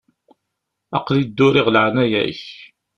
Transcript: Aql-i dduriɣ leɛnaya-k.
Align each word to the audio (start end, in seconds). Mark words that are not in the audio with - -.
Aql-i 0.97 1.23
dduriɣ 1.29 1.67
leɛnaya-k. 1.69 2.41